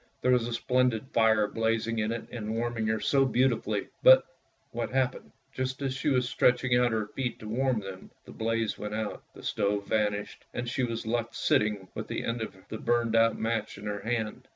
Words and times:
There 0.23 0.31
was 0.31 0.47
a 0.47 0.53
splendid 0.53 1.05
fire 1.13 1.45
blazing 1.47 1.99
in 1.99 2.11
it 2.11 2.25
and 2.31 2.55
warming 2.55 2.87
her 2.87 2.99
so 2.99 3.23
beautifully, 3.23 3.87
but— 4.01 4.25
what 4.71 4.89
happened— 4.89 5.31
just 5.53 5.79
as 5.83 5.93
she 5.93 6.09
was 6.09 6.27
stretching 6.27 6.75
out 6.75 6.91
her 6.91 7.05
feet 7.09 7.37
to 7.37 7.47
warm 7.47 7.81
them,— 7.81 8.09
the 8.25 8.31
blaze 8.31 8.79
went 8.79 8.95
out, 8.95 9.23
the 9.35 9.43
stove 9.43 9.85
vanished, 9.87 10.43
and 10.55 10.67
she 10.67 10.81
was 10.83 11.05
left 11.05 11.35
sitting 11.35 11.87
with 11.93 12.07
the 12.07 12.23
end 12.25 12.41
of 12.41 12.55
the 12.69 12.79
burnt 12.79 13.13
out 13.15 13.37
match 13.37 13.77
in 13.77 13.85
her 13.85 13.99
hand. 13.99 14.47